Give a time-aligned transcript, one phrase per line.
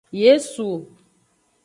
[0.11, 0.67] Yesu.